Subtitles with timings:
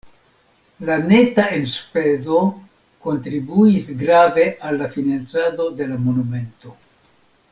[0.89, 2.39] La neta enspezo
[3.09, 6.77] kontribuis grave al la financado de la monumento.